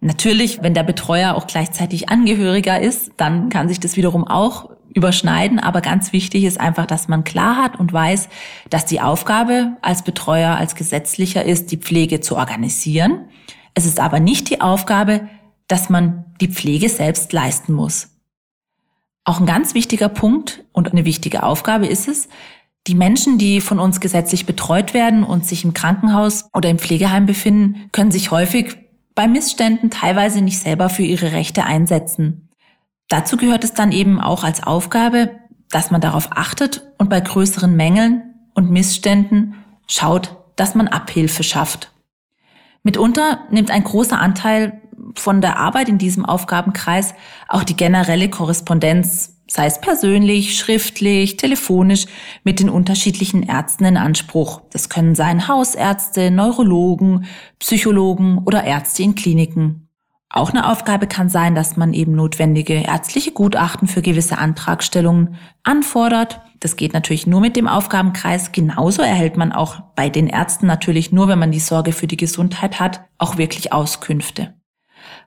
Natürlich, 0.00 0.62
wenn 0.62 0.74
der 0.74 0.82
Betreuer 0.82 1.34
auch 1.34 1.46
gleichzeitig 1.46 2.08
Angehöriger 2.08 2.80
ist, 2.80 3.12
dann 3.16 3.48
kann 3.48 3.68
sich 3.68 3.80
das 3.80 3.96
wiederum 3.96 4.26
auch 4.26 4.70
überschneiden. 4.94 5.58
Aber 5.58 5.80
ganz 5.80 6.12
wichtig 6.12 6.44
ist 6.44 6.60
einfach, 6.60 6.86
dass 6.86 7.08
man 7.08 7.24
klar 7.24 7.56
hat 7.56 7.78
und 7.78 7.92
weiß, 7.92 8.28
dass 8.70 8.84
die 8.84 9.00
Aufgabe 9.00 9.76
als 9.82 10.02
Betreuer, 10.02 10.56
als 10.56 10.74
Gesetzlicher 10.74 11.44
ist, 11.44 11.70
die 11.72 11.76
Pflege 11.76 12.20
zu 12.20 12.36
organisieren. 12.36 13.26
Es 13.74 13.86
ist 13.86 14.00
aber 14.00 14.20
nicht 14.20 14.50
die 14.50 14.60
Aufgabe, 14.60 15.28
dass 15.68 15.88
man 15.88 16.24
die 16.40 16.48
Pflege 16.48 16.88
selbst 16.88 17.32
leisten 17.32 17.72
muss. 17.72 18.10
Auch 19.24 19.40
ein 19.40 19.46
ganz 19.46 19.74
wichtiger 19.74 20.08
Punkt 20.08 20.64
und 20.72 20.92
eine 20.92 21.04
wichtige 21.04 21.44
Aufgabe 21.44 21.86
ist 21.86 22.08
es, 22.08 22.28
die 22.88 22.96
Menschen, 22.96 23.38
die 23.38 23.60
von 23.60 23.78
uns 23.78 24.00
gesetzlich 24.00 24.44
betreut 24.44 24.92
werden 24.92 25.22
und 25.22 25.46
sich 25.46 25.64
im 25.64 25.72
Krankenhaus 25.72 26.48
oder 26.52 26.68
im 26.68 26.80
Pflegeheim 26.80 27.26
befinden, 27.26 27.88
können 27.92 28.10
sich 28.10 28.32
häufig 28.32 28.76
bei 29.14 29.28
Missständen 29.28 29.90
teilweise 29.90 30.40
nicht 30.40 30.58
selber 30.58 30.88
für 30.88 31.02
ihre 31.02 31.32
Rechte 31.32 31.64
einsetzen. 31.64 32.41
Dazu 33.12 33.36
gehört 33.36 33.62
es 33.62 33.74
dann 33.74 33.92
eben 33.92 34.18
auch 34.18 34.42
als 34.42 34.62
Aufgabe, 34.62 35.32
dass 35.68 35.90
man 35.90 36.00
darauf 36.00 36.30
achtet 36.32 36.80
und 36.96 37.10
bei 37.10 37.20
größeren 37.20 37.76
Mängeln 37.76 38.22
und 38.54 38.70
Missständen 38.70 39.52
schaut, 39.86 40.36
dass 40.56 40.74
man 40.74 40.88
Abhilfe 40.88 41.42
schafft. 41.42 41.92
Mitunter 42.82 43.40
nimmt 43.50 43.70
ein 43.70 43.84
großer 43.84 44.18
Anteil 44.18 44.80
von 45.14 45.42
der 45.42 45.58
Arbeit 45.58 45.90
in 45.90 45.98
diesem 45.98 46.24
Aufgabenkreis 46.24 47.12
auch 47.48 47.64
die 47.64 47.76
generelle 47.76 48.30
Korrespondenz, 48.30 49.36
sei 49.46 49.66
es 49.66 49.78
persönlich, 49.78 50.56
schriftlich, 50.56 51.36
telefonisch, 51.36 52.06
mit 52.44 52.60
den 52.60 52.70
unterschiedlichen 52.70 53.42
Ärzten 53.42 53.84
in 53.84 53.98
Anspruch. 53.98 54.62
Das 54.70 54.88
können 54.88 55.14
sein 55.14 55.48
Hausärzte, 55.48 56.30
Neurologen, 56.30 57.26
Psychologen 57.58 58.38
oder 58.46 58.64
Ärzte 58.64 59.02
in 59.02 59.14
Kliniken. 59.14 59.81
Auch 60.34 60.48
eine 60.48 60.70
Aufgabe 60.70 61.06
kann 61.06 61.28
sein, 61.28 61.54
dass 61.54 61.76
man 61.76 61.92
eben 61.92 62.12
notwendige 62.12 62.72
ärztliche 62.72 63.32
Gutachten 63.32 63.86
für 63.86 64.00
gewisse 64.00 64.38
Antragstellungen 64.38 65.36
anfordert. 65.62 66.40
Das 66.58 66.76
geht 66.76 66.94
natürlich 66.94 67.26
nur 67.26 67.42
mit 67.42 67.54
dem 67.54 67.68
Aufgabenkreis. 67.68 68.50
Genauso 68.50 69.02
erhält 69.02 69.36
man 69.36 69.52
auch 69.52 69.80
bei 69.94 70.08
den 70.08 70.28
Ärzten 70.28 70.66
natürlich 70.66 71.12
nur, 71.12 71.28
wenn 71.28 71.38
man 71.38 71.52
die 71.52 71.60
Sorge 71.60 71.92
für 71.92 72.06
die 72.06 72.16
Gesundheit 72.16 72.80
hat, 72.80 73.02
auch 73.18 73.36
wirklich 73.36 73.74
Auskünfte. 73.74 74.54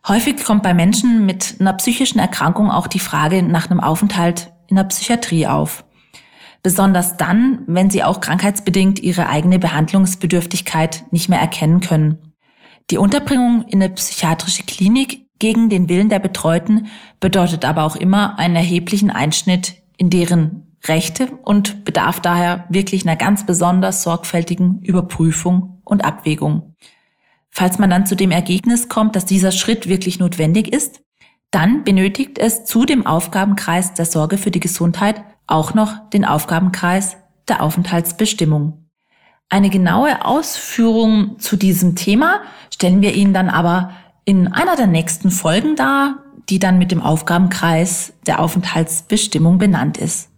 Häufig 0.07 0.43
kommt 0.43 0.63
bei 0.63 0.74
Menschen 0.74 1.25
mit 1.27 1.57
einer 1.59 1.74
psychischen 1.74 2.17
Erkrankung 2.17 2.71
auch 2.71 2.88
die 2.88 3.00
Frage 3.00 3.43
nach 3.43 3.69
einem 3.69 3.81
Aufenthalt 3.81 4.53
in 4.67 4.75
der 4.75 4.85
Psychiatrie 4.85 5.45
auf. 5.45 5.85
Besonders 6.63 7.15
dann, 7.15 7.59
wenn 7.67 7.91
sie 7.91 8.03
auch 8.03 8.21
krankheitsbedingt 8.21 9.00
ihre 9.00 9.29
eigene 9.29 9.59
Behandlungsbedürftigkeit 9.59 11.03
nicht 11.12 11.29
mehr 11.29 11.39
erkennen 11.39 11.79
können. 11.79 12.34
Die 12.91 12.97
Unterbringung 12.97 13.65
in 13.67 13.81
eine 13.81 13.93
psychiatrische 13.93 14.63
Klinik 14.63 15.25
gegen 15.39 15.69
den 15.69 15.89
Willen 15.89 16.09
der 16.09 16.19
Betreuten 16.19 16.87
bedeutet 17.19 17.65
aber 17.65 17.83
auch 17.83 17.95
immer 17.95 18.37
einen 18.37 18.55
erheblichen 18.55 19.09
Einschnitt 19.09 19.81
in 19.97 20.09
deren 20.09 20.77
Rechte 20.83 21.31
und 21.43 21.83
bedarf 21.83 22.19
daher 22.19 22.65
wirklich 22.69 23.03
einer 23.03 23.15
ganz 23.15 23.45
besonders 23.45 24.03
sorgfältigen 24.03 24.81
Überprüfung 24.81 25.81
und 25.83 26.05
Abwägung. 26.05 26.75
Falls 27.49 27.79
man 27.79 27.89
dann 27.89 28.05
zu 28.05 28.15
dem 28.15 28.31
Ergebnis 28.31 28.87
kommt, 28.87 29.15
dass 29.15 29.25
dieser 29.25 29.51
Schritt 29.51 29.87
wirklich 29.87 30.19
notwendig 30.19 30.71
ist, 30.71 31.01
dann 31.51 31.83
benötigt 31.83 32.37
es 32.37 32.65
zu 32.65 32.85
dem 32.85 33.05
Aufgabenkreis 33.05 33.93
der 33.93 34.05
Sorge 34.05 34.37
für 34.37 34.51
die 34.51 34.59
Gesundheit 34.59 35.23
auch 35.47 35.73
noch 35.73 36.09
den 36.09 36.25
Aufgabenkreis 36.25 37.17
der 37.47 37.63
Aufenthaltsbestimmung. 37.63 38.84
Eine 39.49 39.69
genaue 39.69 40.25
Ausführung 40.25 41.39
zu 41.39 41.55
diesem 41.55 41.95
Thema 41.95 42.41
stellen 42.73 43.01
wir 43.01 43.13
Ihnen 43.13 43.33
dann 43.33 43.49
aber 43.49 43.91
in 44.25 44.47
einer 44.51 44.75
der 44.75 44.87
nächsten 44.87 45.29
Folgen 45.29 45.75
dar, 45.75 46.23
die 46.49 46.59
dann 46.59 46.77
mit 46.77 46.91
dem 46.91 47.01
Aufgabenkreis 47.01 48.13
der 48.25 48.39
Aufenthaltsbestimmung 48.39 49.57
benannt 49.57 49.97
ist. 49.97 50.29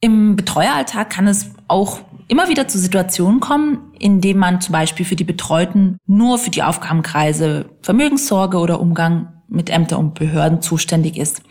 Im 0.00 0.34
Betreueralltag 0.34 1.10
kann 1.10 1.28
es 1.28 1.50
auch 1.68 2.00
immer 2.26 2.48
wieder 2.48 2.66
zu 2.66 2.78
Situationen 2.78 3.40
kommen, 3.40 3.92
in 3.98 4.20
denen 4.20 4.40
man 4.40 4.60
zum 4.60 4.72
Beispiel 4.72 5.06
für 5.06 5.16
die 5.16 5.24
Betreuten 5.24 5.98
nur 6.06 6.38
für 6.38 6.50
die 6.50 6.62
Aufgabenkreise 6.62 7.66
Vermögenssorge 7.82 8.58
oder 8.58 8.80
Umgang 8.80 9.42
mit 9.48 9.70
Ämtern 9.70 10.00
und 10.00 10.14
Behörden 10.14 10.62
zuständig 10.62 11.16
ist. 11.16 11.42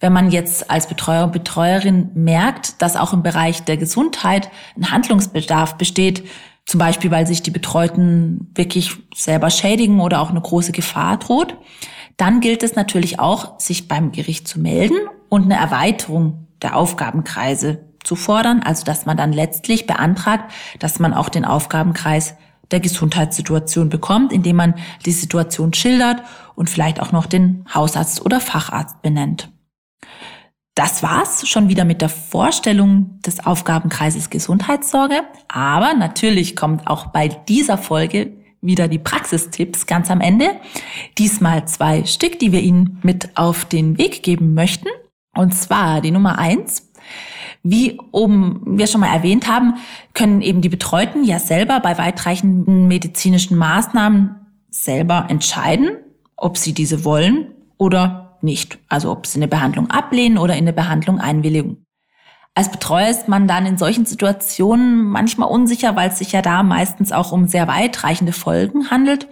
Wenn 0.00 0.12
man 0.12 0.30
jetzt 0.30 0.70
als 0.70 0.88
Betreuer 0.88 1.24
und 1.24 1.32
Betreuerin 1.32 2.10
merkt, 2.14 2.82
dass 2.82 2.96
auch 2.96 3.12
im 3.12 3.22
Bereich 3.22 3.64
der 3.64 3.76
Gesundheit 3.76 4.50
ein 4.76 4.90
Handlungsbedarf 4.90 5.76
besteht, 5.76 6.24
zum 6.66 6.78
Beispiel 6.78 7.10
weil 7.10 7.26
sich 7.26 7.42
die 7.42 7.50
Betreuten 7.50 8.50
wirklich 8.54 8.96
selber 9.14 9.50
schädigen 9.50 10.00
oder 10.00 10.20
auch 10.20 10.30
eine 10.30 10.40
große 10.40 10.72
Gefahr 10.72 11.18
droht, 11.18 11.56
dann 12.16 12.40
gilt 12.40 12.62
es 12.62 12.76
natürlich 12.76 13.18
auch, 13.18 13.58
sich 13.58 13.88
beim 13.88 14.12
Gericht 14.12 14.46
zu 14.46 14.60
melden 14.60 14.96
und 15.28 15.44
eine 15.44 15.56
Erweiterung 15.56 16.46
der 16.62 16.76
Aufgabenkreise 16.76 17.80
zu 18.04 18.16
fordern, 18.16 18.62
also 18.62 18.84
dass 18.84 19.06
man 19.06 19.16
dann 19.16 19.32
letztlich 19.32 19.86
beantragt, 19.86 20.52
dass 20.78 20.98
man 20.98 21.14
auch 21.14 21.28
den 21.28 21.44
Aufgabenkreis 21.44 22.34
der 22.70 22.80
Gesundheitssituation 22.80 23.88
bekommt, 23.88 24.32
indem 24.32 24.56
man 24.56 24.74
die 25.04 25.12
Situation 25.12 25.74
schildert 25.74 26.22
und 26.54 26.70
vielleicht 26.70 27.00
auch 27.00 27.12
noch 27.12 27.26
den 27.26 27.64
Hausarzt 27.72 28.24
oder 28.24 28.40
Facharzt 28.40 29.02
benennt. 29.02 29.50
Das 30.74 31.04
war's 31.04 31.48
schon 31.48 31.68
wieder 31.68 31.84
mit 31.84 32.02
der 32.02 32.08
Vorstellung 32.08 33.20
des 33.24 33.46
Aufgabenkreises 33.46 34.28
Gesundheitssorge. 34.28 35.22
Aber 35.46 35.94
natürlich 35.94 36.56
kommt 36.56 36.88
auch 36.88 37.06
bei 37.06 37.28
dieser 37.28 37.78
Folge 37.78 38.32
wieder 38.60 38.88
die 38.88 38.98
Praxistipps 38.98 39.86
ganz 39.86 40.10
am 40.10 40.20
Ende. 40.20 40.56
Diesmal 41.16 41.68
zwei 41.68 42.04
Stück, 42.06 42.40
die 42.40 42.50
wir 42.50 42.60
Ihnen 42.60 42.98
mit 43.02 43.36
auf 43.36 43.64
den 43.64 43.98
Weg 43.98 44.24
geben 44.24 44.54
möchten. 44.54 44.88
Und 45.36 45.54
zwar 45.54 46.00
die 46.00 46.10
Nummer 46.10 46.38
eins. 46.38 46.90
Wie 47.62 47.98
oben 48.10 48.78
wir 48.78 48.88
schon 48.88 49.00
mal 49.00 49.14
erwähnt 49.14 49.48
haben, 49.48 49.74
können 50.12 50.42
eben 50.42 50.60
die 50.60 50.68
Betreuten 50.68 51.22
ja 51.22 51.38
selber 51.38 51.78
bei 51.80 51.98
weitreichenden 51.98 52.88
medizinischen 52.88 53.56
Maßnahmen 53.56 54.34
selber 54.70 55.26
entscheiden, 55.28 55.90
ob 56.36 56.58
sie 56.58 56.74
diese 56.74 57.04
wollen 57.04 57.52
oder 57.78 58.23
nicht. 58.44 58.78
Also 58.88 59.10
ob 59.10 59.26
sie 59.26 59.38
eine 59.38 59.48
Behandlung 59.48 59.90
ablehnen 59.90 60.38
oder 60.38 60.54
in 60.54 60.64
eine 60.64 60.72
Behandlung 60.72 61.18
einwilligen. 61.18 61.84
Als 62.54 62.70
Betreuer 62.70 63.08
ist 63.08 63.26
man 63.26 63.48
dann 63.48 63.66
in 63.66 63.78
solchen 63.78 64.06
Situationen 64.06 65.02
manchmal 65.02 65.48
unsicher, 65.48 65.96
weil 65.96 66.10
es 66.10 66.18
sich 66.18 66.30
ja 66.30 66.40
da 66.40 66.62
meistens 66.62 67.10
auch 67.10 67.32
um 67.32 67.48
sehr 67.48 67.66
weitreichende 67.66 68.32
Folgen 68.32 68.90
handelt. 68.90 69.26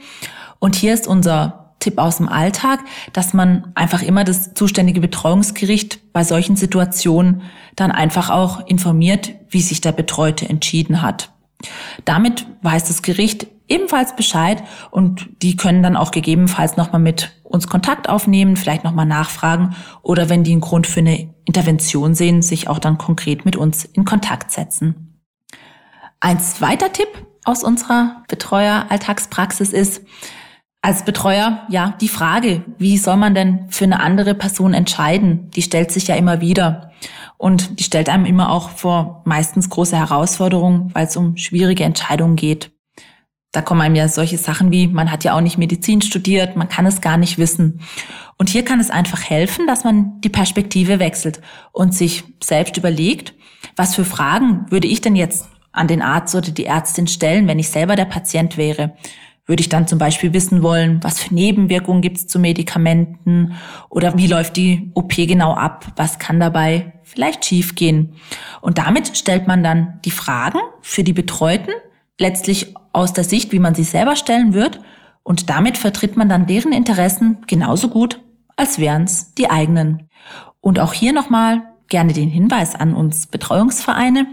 Und 0.58 0.74
hier 0.74 0.92
ist 0.92 1.06
unser 1.06 1.74
Tipp 1.78 1.98
aus 1.98 2.16
dem 2.16 2.28
Alltag, 2.28 2.80
dass 3.12 3.32
man 3.32 3.72
einfach 3.74 4.02
immer 4.02 4.24
das 4.24 4.54
zuständige 4.54 5.00
Betreuungsgericht 5.00 6.12
bei 6.12 6.24
solchen 6.24 6.56
Situationen 6.56 7.42
dann 7.76 7.92
einfach 7.92 8.30
auch 8.30 8.66
informiert, 8.66 9.34
wie 9.48 9.62
sich 9.62 9.80
der 9.80 9.92
Betreute 9.92 10.48
entschieden 10.48 11.02
hat. 11.02 11.32
Damit 12.04 12.46
weiß 12.62 12.84
das 12.84 13.02
Gericht 13.02 13.46
ebenfalls 13.68 14.16
Bescheid 14.16 14.62
und 14.90 15.28
die 15.42 15.56
können 15.56 15.82
dann 15.82 15.96
auch 15.96 16.10
gegebenenfalls 16.10 16.76
nochmal 16.76 17.00
mit 17.00 17.32
uns 17.52 17.68
Kontakt 17.68 18.08
aufnehmen, 18.08 18.56
vielleicht 18.56 18.84
nochmal 18.84 19.06
nachfragen 19.06 19.76
oder 20.02 20.28
wenn 20.28 20.44
die 20.44 20.52
einen 20.52 20.60
Grund 20.60 20.86
für 20.86 21.00
eine 21.00 21.32
Intervention 21.44 22.14
sehen, 22.14 22.42
sich 22.42 22.68
auch 22.68 22.78
dann 22.78 22.98
konkret 22.98 23.44
mit 23.44 23.56
uns 23.56 23.84
in 23.84 24.04
Kontakt 24.04 24.50
setzen. 24.50 25.20
Ein 26.20 26.40
zweiter 26.40 26.92
Tipp 26.92 27.08
aus 27.44 27.64
unserer 27.64 28.22
Betreuer-Alltagspraxis 28.28 29.72
ist, 29.72 30.02
als 30.84 31.04
Betreuer, 31.04 31.62
ja, 31.68 31.94
die 32.00 32.08
Frage, 32.08 32.64
wie 32.76 32.98
soll 32.98 33.16
man 33.16 33.36
denn 33.36 33.66
für 33.70 33.84
eine 33.84 34.00
andere 34.00 34.34
Person 34.34 34.74
entscheiden, 34.74 35.48
die 35.50 35.62
stellt 35.62 35.92
sich 35.92 36.08
ja 36.08 36.16
immer 36.16 36.40
wieder. 36.40 36.90
Und 37.38 37.78
die 37.78 37.84
stellt 37.84 38.08
einem 38.08 38.24
immer 38.24 38.50
auch 38.50 38.70
vor 38.70 39.22
meistens 39.24 39.70
große 39.70 39.96
Herausforderungen, 39.96 40.90
weil 40.92 41.06
es 41.06 41.16
um 41.16 41.36
schwierige 41.36 41.84
Entscheidungen 41.84 42.34
geht. 42.34 42.71
Da 43.52 43.60
kommen 43.60 43.82
einem 43.82 43.94
ja 43.94 44.08
solche 44.08 44.38
Sachen 44.38 44.72
wie, 44.72 44.86
man 44.86 45.12
hat 45.12 45.24
ja 45.24 45.36
auch 45.36 45.42
nicht 45.42 45.58
Medizin 45.58 46.00
studiert, 46.00 46.56
man 46.56 46.70
kann 46.70 46.86
es 46.86 47.02
gar 47.02 47.18
nicht 47.18 47.36
wissen. 47.36 47.80
Und 48.38 48.48
hier 48.48 48.64
kann 48.64 48.80
es 48.80 48.90
einfach 48.90 49.22
helfen, 49.22 49.66
dass 49.66 49.84
man 49.84 50.20
die 50.22 50.30
Perspektive 50.30 50.98
wechselt 50.98 51.42
und 51.70 51.94
sich 51.94 52.24
selbst 52.42 52.78
überlegt, 52.78 53.34
was 53.76 53.94
für 53.94 54.06
Fragen 54.06 54.66
würde 54.70 54.88
ich 54.88 55.02
denn 55.02 55.16
jetzt 55.16 55.48
an 55.70 55.86
den 55.86 56.00
Arzt 56.00 56.34
oder 56.34 56.50
die 56.50 56.64
Ärztin 56.64 57.06
stellen, 57.06 57.46
wenn 57.46 57.58
ich 57.58 57.68
selber 57.68 57.94
der 57.94 58.06
Patient 58.06 58.56
wäre? 58.56 58.96
Würde 59.44 59.60
ich 59.60 59.68
dann 59.68 59.86
zum 59.86 59.98
Beispiel 59.98 60.32
wissen 60.32 60.62
wollen, 60.62 61.02
was 61.02 61.20
für 61.20 61.34
Nebenwirkungen 61.34 62.00
gibt 62.00 62.16
es 62.16 62.26
zu 62.28 62.38
Medikamenten 62.38 63.54
oder 63.90 64.16
wie 64.16 64.28
läuft 64.28 64.56
die 64.56 64.92
OP 64.94 65.14
genau 65.14 65.52
ab? 65.52 65.92
Was 65.96 66.18
kann 66.18 66.40
dabei 66.40 66.94
vielleicht 67.02 67.44
schiefgehen? 67.44 68.14
Und 68.62 68.78
damit 68.78 69.16
stellt 69.16 69.46
man 69.46 69.62
dann 69.62 69.98
die 70.04 70.10
Fragen 70.10 70.60
für 70.80 71.04
die 71.04 71.12
Betreuten 71.12 71.72
letztlich 72.18 72.74
aus 72.92 73.12
der 73.12 73.24
Sicht, 73.24 73.52
wie 73.52 73.58
man 73.58 73.74
sie 73.74 73.84
selber 73.84 74.16
stellen 74.16 74.54
wird. 74.54 74.80
Und 75.22 75.50
damit 75.50 75.78
vertritt 75.78 76.16
man 76.16 76.28
dann 76.28 76.46
deren 76.46 76.72
Interessen 76.72 77.38
genauso 77.46 77.88
gut, 77.88 78.20
als 78.56 78.78
wären 78.78 79.04
es 79.04 79.34
die 79.34 79.50
eigenen. 79.50 80.08
Und 80.60 80.78
auch 80.78 80.92
hier 80.92 81.12
nochmal 81.12 81.62
gerne 81.88 82.12
den 82.12 82.28
Hinweis 82.28 82.74
an 82.74 82.94
uns 82.94 83.26
Betreuungsvereine. 83.26 84.26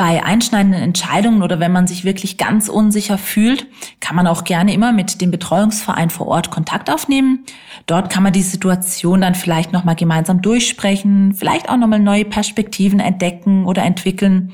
Bei 0.00 0.24
einschneidenden 0.24 0.80
Entscheidungen 0.80 1.42
oder 1.42 1.60
wenn 1.60 1.72
man 1.72 1.86
sich 1.86 2.04
wirklich 2.04 2.38
ganz 2.38 2.70
unsicher 2.70 3.18
fühlt, 3.18 3.66
kann 4.00 4.16
man 4.16 4.26
auch 4.26 4.44
gerne 4.44 4.72
immer 4.72 4.92
mit 4.92 5.20
dem 5.20 5.30
Betreuungsverein 5.30 6.08
vor 6.08 6.26
Ort 6.26 6.50
Kontakt 6.50 6.88
aufnehmen. 6.88 7.44
Dort 7.84 8.08
kann 8.08 8.22
man 8.22 8.32
die 8.32 8.40
Situation 8.40 9.20
dann 9.20 9.34
vielleicht 9.34 9.74
nochmal 9.74 9.96
gemeinsam 9.96 10.40
durchsprechen, 10.40 11.34
vielleicht 11.34 11.68
auch 11.68 11.76
nochmal 11.76 11.98
neue 11.98 12.24
Perspektiven 12.24 12.98
entdecken 12.98 13.66
oder 13.66 13.82
entwickeln. 13.82 14.52